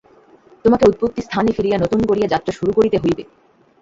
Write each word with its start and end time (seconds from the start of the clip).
তোমাকে 0.65 0.83
উৎপত্তি-স্থানে 0.87 1.49
ফিরিয়া 1.51 1.77
নূতন 1.79 2.01
করিয়া 2.05 2.27
যাত্রা 2.27 2.51
শুরু 2.53 2.71
করিতে 2.73 2.97
হইবে। 2.97 3.23